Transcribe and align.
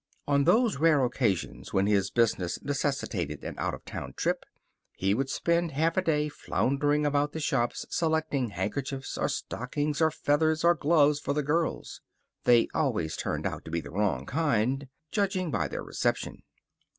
On 0.27 0.45
those 0.45 0.77
rare 0.79 1.05
occasions 1.05 1.73
when 1.73 1.85
his 1.85 2.09
business 2.09 2.59
necessitated 2.63 3.43
an 3.43 3.53
out 3.59 3.75
of 3.75 3.85
town 3.85 4.15
trip, 4.17 4.45
he 4.93 5.13
would 5.13 5.29
spend 5.29 5.73
half 5.73 5.95
a 5.95 6.01
day 6.01 6.27
floundering 6.27 7.05
about 7.05 7.33
the 7.33 7.39
shops 7.39 7.85
selecting 7.91 8.49
handkerchiefs, 8.49 9.15
or 9.15 9.29
stockings, 9.29 10.01
or 10.01 10.09
feathers, 10.09 10.63
or 10.63 10.73
gloves 10.73 11.19
for 11.19 11.33
the 11.33 11.43
girls. 11.43 12.01
They 12.45 12.67
always 12.73 13.15
turned 13.15 13.45
out 13.45 13.63
to 13.65 13.69
be 13.69 13.79
the 13.79 13.91
wrong 13.91 14.25
kind, 14.25 14.87
judging 15.11 15.51
by 15.51 15.67
their 15.67 15.83
reception. 15.83 16.41